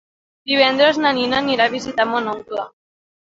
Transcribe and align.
Divendres 0.51 0.99
na 1.03 1.11
Nina 1.17 1.37
anirà 1.41 1.67
a 1.69 1.73
visitar 1.75 2.07
mon 2.15 2.33
oncle. 2.33 2.67